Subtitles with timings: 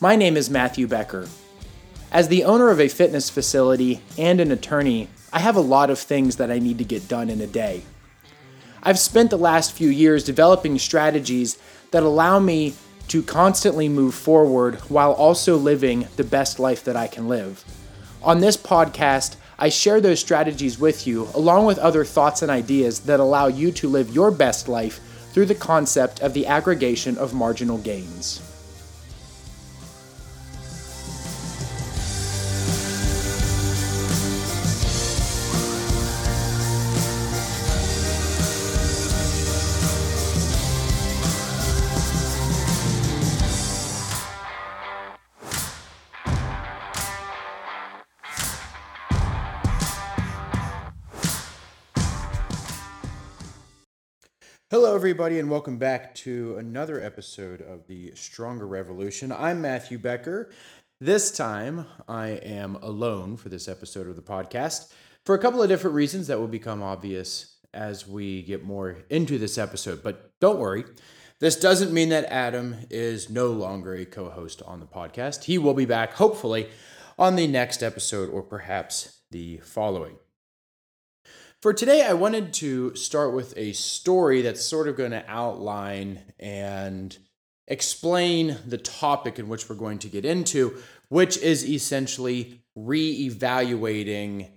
[0.00, 1.26] My name is Matthew Becker.
[2.12, 5.98] As the owner of a fitness facility and an attorney, I have a lot of
[5.98, 7.82] things that I need to get done in a day.
[8.80, 11.58] I've spent the last few years developing strategies
[11.90, 12.74] that allow me
[13.08, 17.64] to constantly move forward while also living the best life that I can live.
[18.22, 23.00] On this podcast, I share those strategies with you, along with other thoughts and ideas
[23.00, 25.00] that allow you to live your best life
[25.32, 28.47] through the concept of the aggregation of marginal gains.
[54.70, 59.32] Hello, everybody, and welcome back to another episode of the Stronger Revolution.
[59.32, 60.50] I'm Matthew Becker.
[61.00, 64.92] This time, I am alone for this episode of the podcast
[65.24, 69.38] for a couple of different reasons that will become obvious as we get more into
[69.38, 70.02] this episode.
[70.02, 70.84] But don't worry,
[71.38, 75.44] this doesn't mean that Adam is no longer a co host on the podcast.
[75.44, 76.68] He will be back, hopefully,
[77.18, 80.18] on the next episode or perhaps the following.
[81.60, 86.20] For today, I wanted to start with a story that's sort of going to outline
[86.38, 87.18] and
[87.66, 90.76] explain the topic in which we're going to get into,
[91.08, 94.52] which is essentially re-evaluating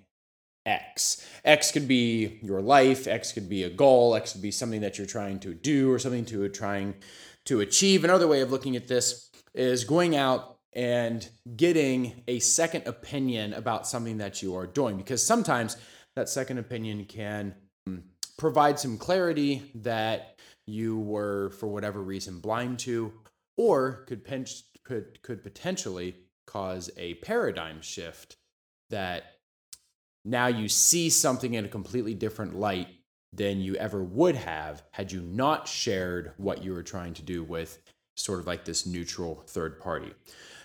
[0.64, 1.28] X.
[1.44, 5.00] X could be your life, X could be a goal, X could be something that
[5.00, 6.94] you're trying to do or something to trying
[7.46, 8.04] to achieve.
[8.04, 13.88] Another way of looking at this is going out and getting a second opinion about
[13.88, 15.78] something that you are doing because sometimes
[16.16, 17.56] that second opinion can
[17.88, 18.04] um,
[18.38, 23.12] provide some clarity that you were, for whatever reason, blind to,
[23.58, 24.26] or could,
[24.84, 26.16] could, could potentially
[26.48, 28.36] cause a paradigm shift
[28.90, 29.36] that
[30.26, 32.88] now you see something in a completely different light
[33.34, 37.44] than you ever would have had you not shared what you were trying to do
[37.44, 37.80] with
[38.18, 40.12] sort of like this neutral third party.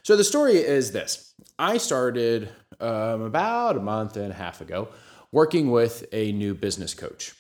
[0.03, 2.49] So the story is this I started
[2.81, 4.89] um, about a month and a half ago
[5.37, 7.35] working with a new business coach.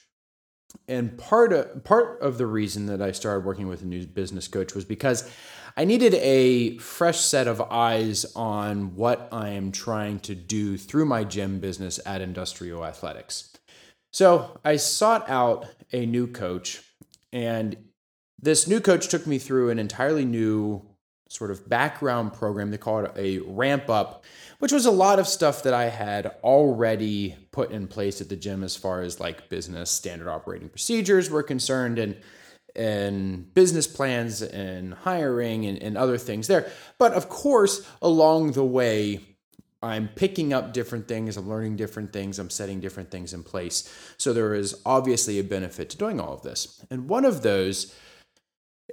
[0.86, 4.48] And part of, part of the reason that I started working with a new business
[4.48, 5.26] coach was because
[5.78, 11.06] I needed a fresh set of eyes on what I am trying to do through
[11.06, 13.56] my gym business at Industrial Athletics.
[14.12, 16.82] So I sought out a new coach,
[17.32, 17.78] and
[18.38, 20.82] this new coach took me through an entirely new
[21.28, 22.70] sort of background program.
[22.70, 24.24] They call it a ramp up,
[24.58, 28.36] which was a lot of stuff that I had already put in place at the
[28.36, 32.16] gym as far as like business standard operating procedures were concerned and
[32.74, 36.70] and business plans and hiring and, and other things there.
[36.98, 39.20] But of course, along the way,
[39.82, 43.90] I'm picking up different things, I'm learning different things, I'm setting different things in place.
[44.18, 46.84] So there is obviously a benefit to doing all of this.
[46.90, 47.94] And one of those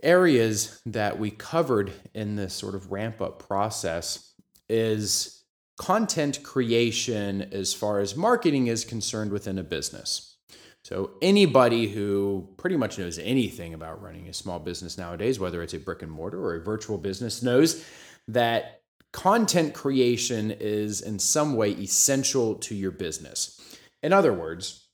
[0.03, 4.33] areas that we covered in this sort of ramp up process
[4.69, 5.43] is
[5.77, 10.37] content creation as far as marketing is concerned within a business.
[10.83, 15.73] So, anybody who pretty much knows anything about running a small business nowadays, whether it's
[15.73, 17.85] a brick and mortar or a virtual business, knows
[18.27, 18.81] that
[19.13, 23.61] content creation is in some way essential to your business.
[24.01, 24.87] In other words,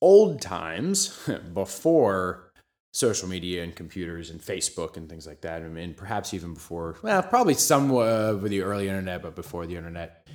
[0.00, 2.50] old times before
[2.94, 6.96] social media and computers and Facebook and things like that, and, and perhaps even before,
[7.02, 10.28] well, probably somewhat with the early internet, but before the internet.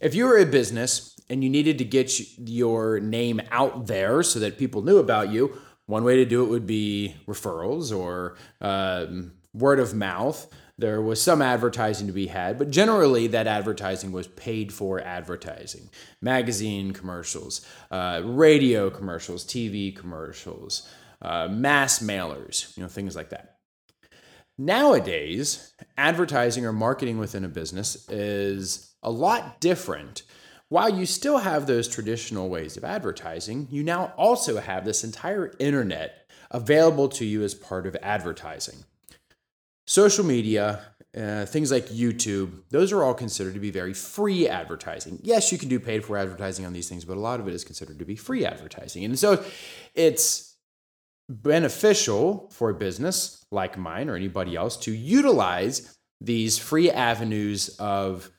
[0.00, 4.38] If you were a business and you needed to get your name out there so
[4.38, 9.32] that people knew about you, one way to do it would be referrals or um,
[9.52, 10.46] word of mouth.
[10.78, 15.90] There was some advertising to be had, but generally that advertising was paid for advertising.
[16.20, 20.88] Magazine commercials, uh, radio commercials, TV commercials,
[21.24, 23.56] uh, mass mailers, you know, things like that.
[24.56, 30.22] Nowadays, advertising or marketing within a business is a lot different.
[30.68, 35.52] While you still have those traditional ways of advertising, you now also have this entire
[35.58, 38.84] internet available to you as part of advertising.
[39.86, 40.80] Social media,
[41.16, 45.18] uh, things like YouTube, those are all considered to be very free advertising.
[45.22, 47.54] Yes, you can do paid for advertising on these things, but a lot of it
[47.54, 49.04] is considered to be free advertising.
[49.04, 49.44] And so
[49.94, 50.53] it's
[51.28, 58.30] beneficial for a business like mine or anybody else to utilize these free avenues of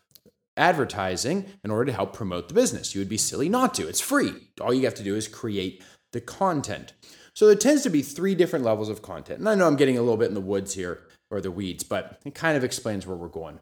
[0.58, 2.96] advertising in order to help promote the business.
[2.96, 3.88] You would be silly not to.
[3.88, 4.34] It's free.
[4.62, 5.84] All you have to do is create
[6.14, 6.94] the content.
[7.34, 9.40] So there tends to be three different levels of content.
[9.40, 11.84] And I know I'm getting a little bit in the woods here or the weeds,
[11.84, 13.60] but it kind of explains where we're going.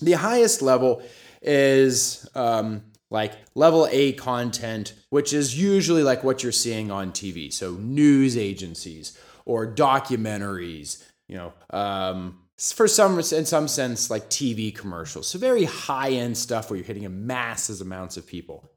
[0.00, 1.02] The highest level
[1.40, 2.82] is um,
[3.12, 7.52] like level A content, which is usually like what you're seeing on TV.
[7.52, 12.38] So news agencies or documentaries, you know, um,
[12.74, 15.28] for some in some sense like TV commercials.
[15.28, 18.70] So very high end stuff where you're hitting a masses amounts of people.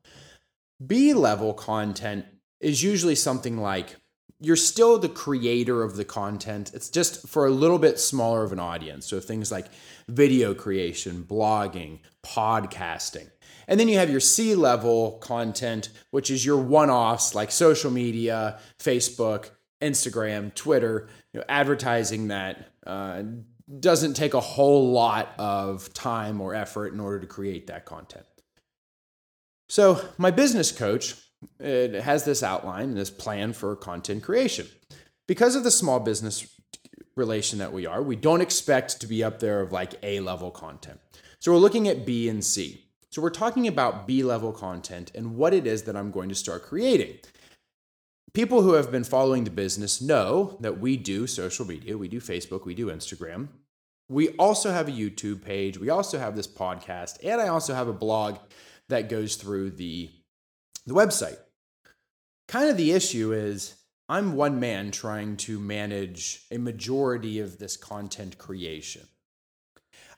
[0.85, 2.25] B level content
[2.59, 3.95] is usually something like
[4.41, 6.71] you're still the creator of the content.
[6.73, 9.05] It's just for a little bit smaller of an audience.
[9.05, 9.67] So things like
[10.09, 13.29] video creation, blogging, podcasting.
[13.67, 17.91] And then you have your C level content, which is your one offs like social
[17.91, 19.49] media, Facebook,
[19.81, 23.23] Instagram, Twitter, you know, advertising that uh,
[23.79, 28.25] doesn't take a whole lot of time or effort in order to create that content.
[29.67, 31.15] So, my business coach
[31.59, 34.67] it has this outline and this plan for content creation.
[35.27, 36.47] Because of the small business
[37.15, 40.51] relation that we are, we don't expect to be up there of like A level
[40.51, 40.99] content.
[41.39, 42.84] So, we're looking at B and C.
[43.15, 46.35] So, we're talking about B level content and what it is that I'm going to
[46.35, 47.19] start creating.
[48.33, 52.19] People who have been following the business know that we do social media, we do
[52.19, 53.47] Facebook, we do Instagram.
[54.09, 57.87] We also have a YouTube page, we also have this podcast, and I also have
[57.87, 58.35] a blog
[58.89, 60.11] that goes through the,
[60.85, 61.37] the website.
[62.49, 63.75] Kind of the issue is
[64.09, 69.07] I'm one man trying to manage a majority of this content creation.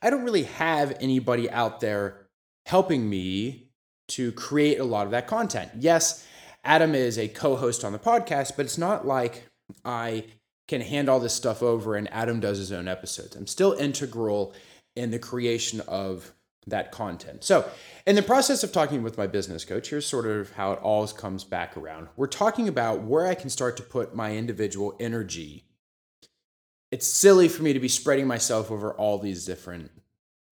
[0.02, 2.27] I don't really have anybody out there
[2.68, 3.66] helping me
[4.06, 5.70] to create a lot of that content.
[5.78, 6.26] Yes,
[6.64, 9.44] Adam is a co host on the podcast, but it's not like
[9.86, 10.24] I
[10.66, 13.34] can hand all this stuff over and Adam does his own episodes.
[13.36, 14.54] I'm still integral
[14.96, 16.34] in the creation of
[16.66, 17.42] that content.
[17.42, 17.66] So,
[18.06, 21.06] in the process of talking with my business coach, here's sort of how it all
[21.08, 22.08] comes back around.
[22.16, 25.64] We're talking about where I can start to put my individual energy.
[26.90, 29.90] It's silly for me to be spreading myself over all these different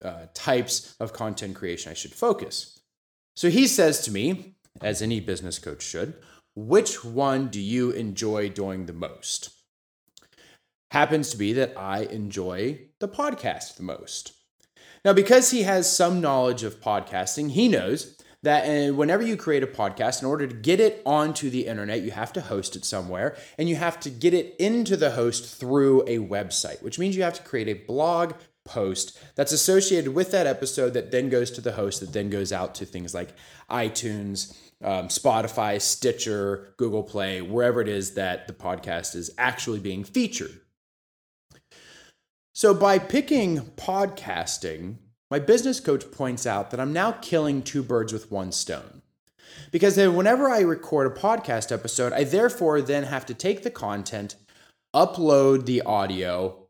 [0.03, 1.91] uh, types of content creation.
[1.91, 2.81] I should focus.
[3.35, 6.15] So he says to me, as any business coach should,
[6.55, 9.51] which one do you enjoy doing the most?
[10.91, 14.33] Happens to be that I enjoy the podcast the most.
[15.03, 19.63] Now, because he has some knowledge of podcasting, he knows that uh, whenever you create
[19.63, 22.85] a podcast, in order to get it onto the internet, you have to host it
[22.85, 27.15] somewhere and you have to get it into the host through a website, which means
[27.15, 28.33] you have to create a blog
[28.67, 32.51] post that's associated with that episode that then goes to the host, that then goes
[32.51, 33.29] out to things like
[33.71, 40.03] iTunes, um, Spotify, Stitcher, Google Play, wherever it is that the podcast is actually being
[40.03, 40.59] featured.
[42.53, 44.97] So, by picking podcasting,
[45.29, 49.01] my business coach points out that I'm now killing two birds with one stone.
[49.71, 53.71] Because then, whenever I record a podcast episode, I therefore then have to take the
[53.71, 54.35] content,
[54.95, 56.66] upload the audio,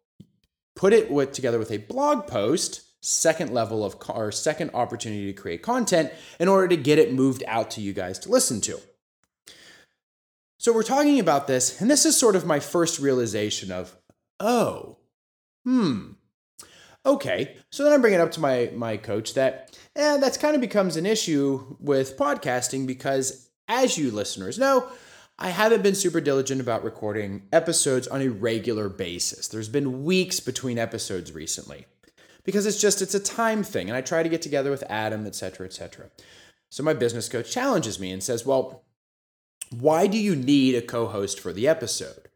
[0.77, 5.33] put it with, together with a blog post, second level of or second opportunity to
[5.33, 8.79] create content in order to get it moved out to you guys to listen to.
[10.59, 13.95] So we're talking about this, and this is sort of my first realization of,
[14.39, 14.97] oh,
[15.63, 16.11] hmm,
[17.05, 17.57] okay.
[17.71, 20.61] So then I bring it up to my my coach that, eh, that's kind of
[20.61, 24.91] becomes an issue with podcasting because, as you listeners know,
[25.39, 29.47] I haven't been super diligent about recording episodes on a regular basis.
[29.47, 31.85] There's been weeks between episodes recently
[32.43, 35.27] because it's just it's a time thing, and I try to get together with Adam,
[35.27, 36.09] etc., etc.
[36.71, 38.83] So my business coach challenges me and says, "Well,
[39.69, 42.29] why do you need a co-host for the episode?"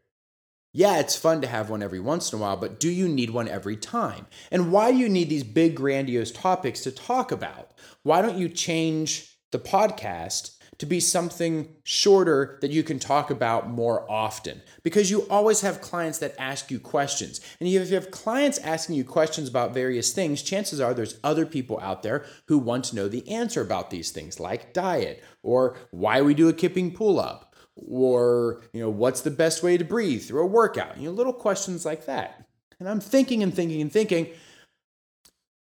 [0.72, 3.30] Yeah, it's fun to have one every once in a while, but do you need
[3.30, 4.26] one every time?
[4.50, 7.72] And why do you need these big, grandiose topics to talk about?
[8.04, 13.70] Why don't you change the podcast to be something shorter that you can talk about
[13.70, 14.60] more often?
[14.82, 17.40] Because you always have clients that ask you questions.
[17.60, 21.46] And if you have clients asking you questions about various things, chances are there's other
[21.46, 25.76] people out there who want to know the answer about these things, like diet or
[25.92, 29.84] why we do a kipping pull up or you know what's the best way to
[29.84, 32.46] breathe through a workout you know little questions like that
[32.78, 34.28] and i'm thinking and thinking and thinking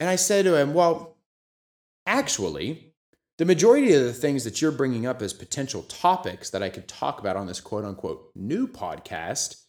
[0.00, 1.18] and i said to him well
[2.06, 2.87] actually
[3.38, 6.86] the majority of the things that you're bringing up as potential topics that i could
[6.86, 9.64] talk about on this quote unquote new podcast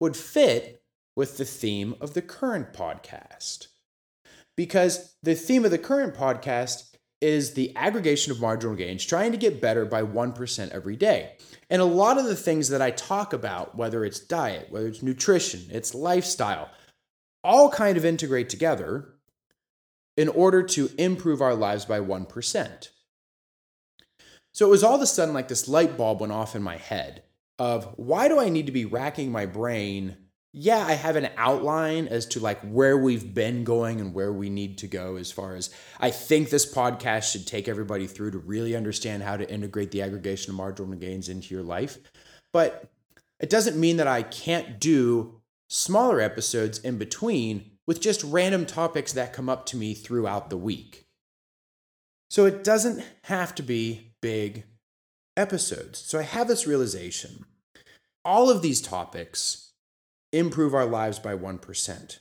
[0.00, 0.82] would fit
[1.16, 3.68] with the theme of the current podcast
[4.56, 9.38] because the theme of the current podcast is the aggregation of marginal gains, trying to
[9.38, 11.32] get better by 1% every day.
[11.70, 15.02] And a lot of the things that I talk about, whether it's diet, whether it's
[15.02, 16.70] nutrition, it's lifestyle,
[17.42, 19.14] all kind of integrate together
[20.16, 22.88] in order to improve our lives by 1%.
[24.52, 26.76] So it was all of a sudden like this light bulb went off in my
[26.76, 27.22] head.
[27.58, 30.16] of why do I need to be racking my brain?
[30.52, 34.48] Yeah, I have an outline as to like where we've been going and where we
[34.48, 38.38] need to go as far as I think this podcast should take everybody through to
[38.38, 41.98] really understand how to integrate the aggregation of marginal gains into your life.
[42.52, 42.90] But
[43.40, 49.12] it doesn't mean that I can't do smaller episodes in between with just random topics
[49.12, 51.06] that come up to me throughout the week.
[52.30, 54.64] So it doesn't have to be big
[55.36, 55.98] episodes.
[55.98, 57.44] So I have this realization
[58.24, 59.72] all of these topics
[60.32, 62.18] improve our lives by 1%.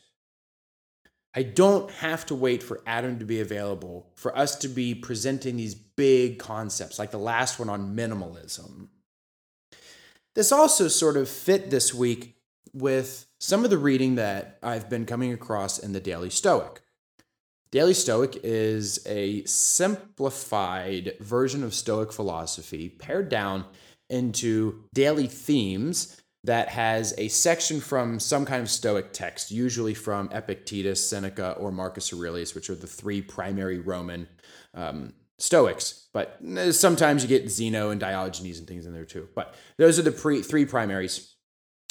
[1.35, 5.57] I don't have to wait for Adam to be available for us to be presenting
[5.57, 8.87] these big concepts, like the last one on minimalism.
[10.33, 12.37] This also sort of fit this week
[12.73, 16.81] with some of the reading that I've been coming across in the Daily Stoic.
[17.69, 23.65] Daily Stoic is a simplified version of Stoic philosophy pared down
[24.09, 30.29] into daily themes that has a section from some kind of Stoic text, usually from
[30.31, 34.29] Epictetus, Seneca, or Marcus Aurelius, which are the three primary Roman
[34.73, 36.07] um, Stoics.
[36.13, 39.27] But uh, sometimes you get Zeno and Diogenes and things in there too.
[39.35, 41.35] But those are the pre- three primaries.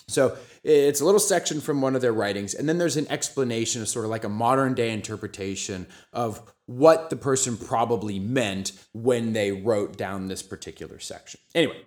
[0.09, 3.83] So it's a little section from one of their writings, and then there's an explanation
[3.83, 9.33] of sort of like a modern day interpretation of what the person probably meant when
[9.33, 11.41] they wrote down this particular section.
[11.55, 11.83] Anyway,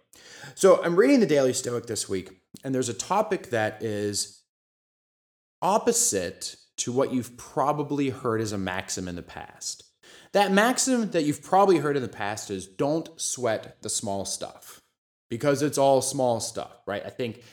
[0.54, 4.44] so I'm reading the Daily Stoic this week, and there's a topic that is
[5.62, 9.84] opposite to what you've probably heard as a maxim in the past.
[10.34, 14.82] That maxim that you've probably heard in the past is don't sweat the small stuff
[15.30, 17.04] because it's all small stuff, right?
[17.06, 17.44] I think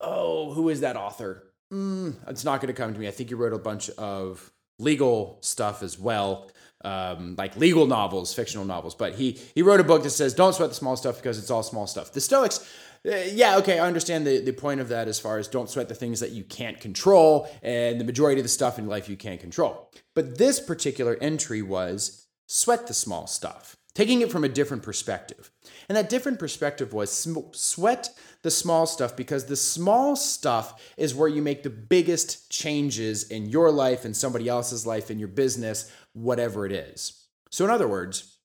[0.00, 1.52] oh, who is that author?
[1.72, 3.06] Mm, it's not going to come to me.
[3.06, 6.50] I think he wrote a bunch of legal stuff as well,
[6.84, 8.94] um, like legal novels, fictional novels.
[8.94, 11.50] But he he wrote a book that says, "Don't sweat the small stuff because it's
[11.50, 12.68] all small stuff." The Stoics.
[13.06, 15.88] Uh, yeah, okay, I understand the, the point of that as far as don't sweat
[15.88, 19.16] the things that you can't control, and the majority of the stuff in life you
[19.16, 19.90] can't control.
[20.14, 25.50] But this particular entry was sweat the small stuff, taking it from a different perspective.
[25.88, 27.12] And that different perspective was
[27.52, 28.10] sweat
[28.42, 33.48] the small stuff because the small stuff is where you make the biggest changes in
[33.48, 37.26] your life and somebody else's life in your business, whatever it is.
[37.50, 38.38] So, in other words,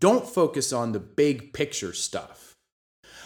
[0.00, 2.56] don't focus on the big picture stuff.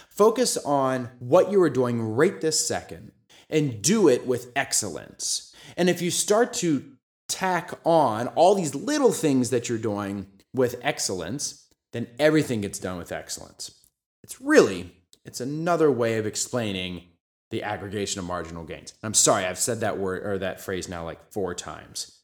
[0.09, 3.13] Focus on what you are doing right this second
[3.49, 5.55] and do it with excellence.
[5.77, 6.93] And if you start to
[7.29, 12.99] tack on all these little things that you're doing with excellence, then everything gets done
[12.99, 13.75] with excellence.
[14.23, 17.05] It's really, it's another way of explaining
[17.51, 18.93] the aggregation of marginal gains.
[19.03, 22.21] I'm sorry, I've said that word or that phrase now like four times.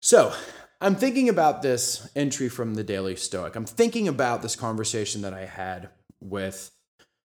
[0.00, 0.32] So,
[0.80, 3.54] I'm thinking about this entry from the Daily Stoic.
[3.54, 6.70] I'm thinking about this conversation that I had with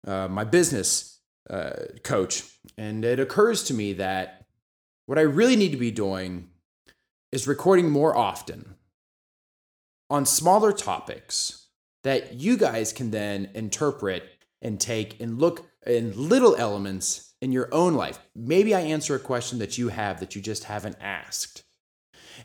[0.05, 1.71] uh, my business uh,
[2.03, 2.43] coach.
[2.77, 4.47] And it occurs to me that
[5.07, 6.49] what I really need to be doing
[7.31, 8.75] is recording more often
[10.11, 11.67] on smaller topics
[12.03, 14.25] that you guys can then interpret
[14.61, 18.19] and take and look in little elements in your own life.
[18.35, 21.63] Maybe I answer a question that you have that you just haven't asked.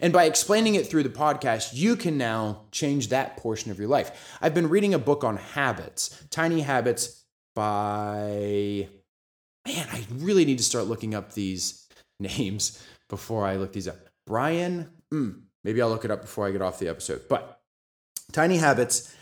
[0.02, 3.88] And by explaining it through the podcast, you can now change that portion of your
[3.88, 4.38] life.
[4.42, 7.24] I've been reading a book on habits, Tiny Habits
[7.56, 8.88] by,
[9.68, 11.88] man, I really need to start looking up these
[12.20, 13.98] names before I look these up.
[14.26, 17.24] Brian, mm, Maybe I'll look it up before I get off the episode.
[17.30, 17.62] But
[18.32, 19.14] tiny habits.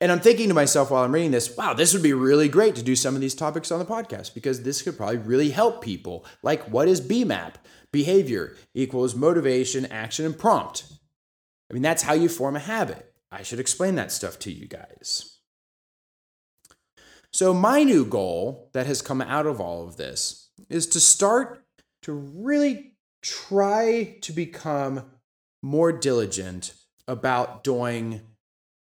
[0.00, 2.76] And I'm thinking to myself while I'm reading this, wow, this would be really great
[2.76, 5.82] to do some of these topics on the podcast because this could probably really help
[5.82, 6.26] people.
[6.42, 7.54] Like, what is BMAP?
[7.92, 10.84] Behavior equals motivation, action, and prompt.
[11.70, 13.14] I mean, that's how you form a habit.
[13.32, 15.38] I should explain that stuff to you guys.
[17.32, 21.64] So, my new goal that has come out of all of this is to start
[22.02, 25.10] to really try to become
[25.62, 26.74] more diligent
[27.08, 28.20] about doing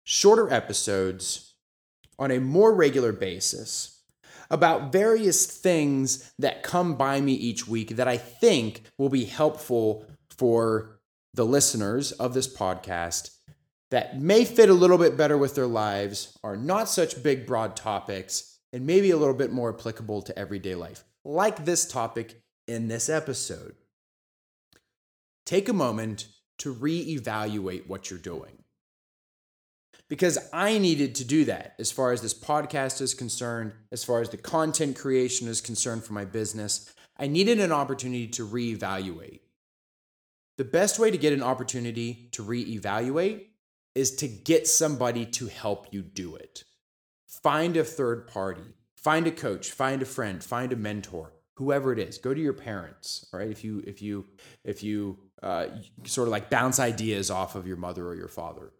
[0.03, 1.53] shorter episodes
[2.17, 3.95] on a more regular basis
[4.49, 10.05] about various things that come by me each week that I think will be helpful
[10.29, 10.99] for
[11.33, 13.31] the listeners of this podcast
[13.91, 17.75] that may fit a little bit better with their lives, are not such big, broad
[17.75, 22.87] topics, and maybe a little bit more applicable to everyday life, like this topic in
[22.87, 23.75] this episode.
[25.45, 26.27] Take a moment
[26.59, 28.63] to reevaluate what you're doing.
[30.07, 34.21] Because I needed to do that as far as this podcast is concerned, as far
[34.21, 36.93] as the content creation is concerned for my business.
[37.17, 39.39] I needed an opportunity to reevaluate.
[40.57, 43.45] The best way to get an opportunity to reevaluate
[43.95, 46.63] is to get somebody to help you do it.
[47.27, 51.99] Find a third party, find a coach, find a friend, find a mentor, whoever it
[51.99, 52.17] is.
[52.17, 53.49] Go to your parents, all right?
[53.49, 54.25] If you if you
[54.63, 55.67] if you uh,
[56.03, 58.73] sort of like bounce ideas off of your mother or your father,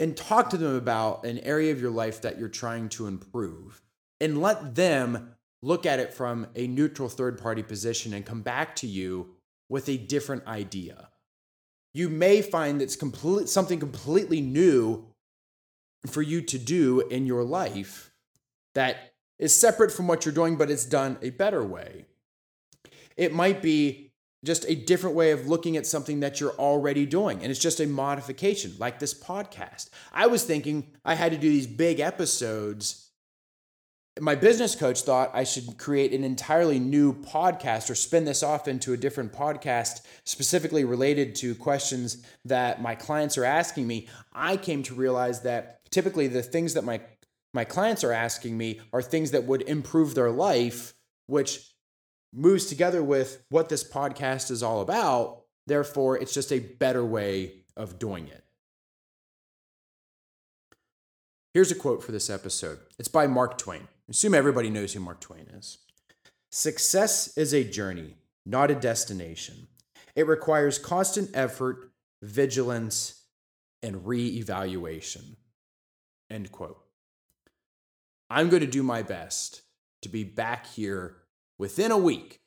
[0.00, 3.80] and talk to them about an area of your life that you're trying to improve,
[4.20, 8.76] and let them look at it from a neutral third party position and come back
[8.76, 9.30] to you
[9.70, 11.08] with a different idea.
[11.94, 15.06] You may find that's complete, something completely new
[16.06, 18.10] for you to do in your life
[18.74, 22.04] that is separate from what you're doing, but it's done a better way.
[23.16, 24.03] It might be
[24.44, 27.42] just a different way of looking at something that you're already doing.
[27.42, 29.90] And it's just a modification, like this podcast.
[30.12, 33.04] I was thinking I had to do these big episodes
[34.20, 38.68] my business coach thought I should create an entirely new podcast or spin this off
[38.68, 44.08] into a different podcast specifically related to questions that my clients are asking me.
[44.32, 47.00] I came to realize that typically the things that my
[47.52, 50.92] my clients are asking me are things that would improve their life,
[51.26, 51.73] which
[52.34, 55.42] moves together with what this podcast is all about.
[55.66, 58.44] Therefore, it's just a better way of doing it.
[61.54, 62.80] Here's a quote for this episode.
[62.98, 63.86] It's by Mark Twain.
[64.10, 65.78] Assume everybody knows who Mark Twain is.
[66.50, 69.68] Success is a journey, not a destination.
[70.16, 73.22] It requires constant effort, vigilance,
[73.82, 75.36] and re-evaluation.
[76.30, 76.80] End quote.
[78.30, 79.62] I'm going to do my best
[80.02, 81.16] to be back here
[81.58, 82.40] within a week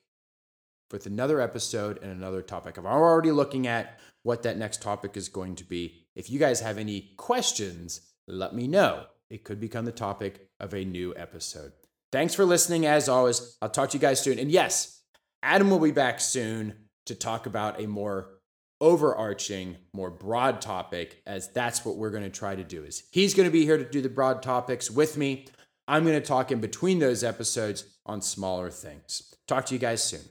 [0.91, 2.77] with another episode and another topic.
[2.77, 6.05] I'm already looking at what that next topic is going to be.
[6.15, 10.73] If you guys have any questions, let me know it could become the topic of
[10.73, 11.73] a new episode.
[12.11, 12.85] Thanks for listening.
[12.85, 14.39] As always, I'll talk to you guys soon.
[14.39, 15.01] And yes,
[15.43, 16.73] Adam will be back soon
[17.05, 18.29] to talk about a more
[18.79, 22.83] overarching, more broad topic, as that's what we're going to try to do.
[22.83, 25.47] Is he's going to be here to do the broad topics with me.
[25.87, 29.35] I'm going to talk in between those episodes on smaller things.
[29.47, 30.21] Talk to you guys soon.